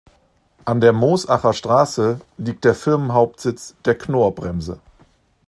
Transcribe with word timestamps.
An 0.65 0.81
der 0.81 0.93
Moosacher 0.93 1.53
Straße 1.53 2.21
liegt 2.39 2.65
der 2.65 2.73
Firmenhauptsitz 2.73 3.75
der 3.85 3.93
Knorr-Bremse. 3.99 4.79